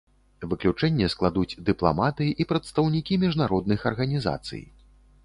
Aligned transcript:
Выключэнне 0.51 1.09
складуць 1.15 1.59
дыпламаты 1.67 2.29
і 2.45 2.47
прадстаўнікі 2.53 3.19
міжнародных 3.25 3.79
арганізацый. 3.91 4.65